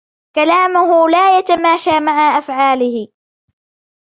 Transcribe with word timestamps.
كلامه 0.35 1.07
لا 1.07 1.37
يتماشى 1.37 1.99
مع 1.99 2.37
أفعاله. 2.37 3.07